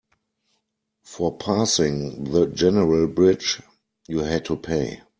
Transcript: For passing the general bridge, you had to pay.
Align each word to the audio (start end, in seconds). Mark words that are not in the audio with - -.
For 1.03 1.37
passing 1.37 2.23
the 2.23 2.47
general 2.47 3.05
bridge, 3.07 3.61
you 4.07 4.21
had 4.21 4.45
to 4.45 4.55
pay. 4.57 5.01